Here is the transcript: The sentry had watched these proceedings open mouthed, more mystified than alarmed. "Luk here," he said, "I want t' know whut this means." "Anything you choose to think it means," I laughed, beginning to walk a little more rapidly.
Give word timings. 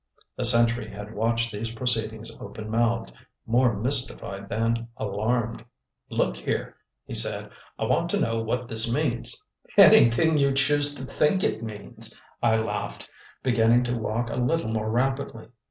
The 0.35 0.45
sentry 0.45 0.89
had 0.89 1.13
watched 1.13 1.51
these 1.51 1.73
proceedings 1.73 2.35
open 2.39 2.71
mouthed, 2.71 3.13
more 3.45 3.75
mystified 3.77 4.49
than 4.49 4.87
alarmed. 4.97 5.63
"Luk 6.09 6.37
here," 6.37 6.75
he 7.05 7.13
said, 7.13 7.51
"I 7.77 7.83
want 7.83 8.09
t' 8.09 8.17
know 8.19 8.43
whut 8.43 8.67
this 8.67 8.91
means." 8.91 9.45
"Anything 9.77 10.39
you 10.39 10.53
choose 10.55 10.95
to 10.95 11.05
think 11.05 11.43
it 11.43 11.61
means," 11.61 12.19
I 12.41 12.55
laughed, 12.55 13.07
beginning 13.43 13.83
to 13.83 13.95
walk 13.95 14.31
a 14.31 14.37
little 14.37 14.69
more 14.69 14.89
rapidly. 14.89 15.49